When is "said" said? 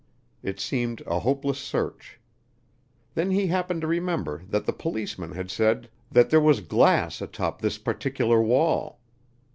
5.51-5.91